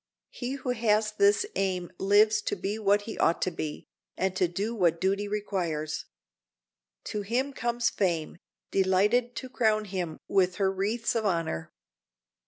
He 0.31 0.53
who 0.53 0.71
has 0.71 1.11
this 1.11 1.45
aim 1.55 1.91
lives 1.99 2.41
to 2.49 2.55
be 2.55 2.79
what 2.79 3.03
he 3.03 3.19
ought 3.19 3.39
to 3.43 3.51
be, 3.51 3.85
and 4.17 4.35
to 4.35 4.47
do 4.47 4.73
what 4.73 4.99
duty 4.99 5.27
requires. 5.27 6.05
To 7.03 7.21
him 7.21 7.53
comes 7.53 7.91
fame, 7.91 8.39
delighted 8.71 9.35
to 9.35 9.47
crown 9.47 9.85
him 9.85 10.17
with 10.27 10.55
her 10.55 10.71
wreaths 10.71 11.13
of 11.13 11.27
honor. 11.27 11.71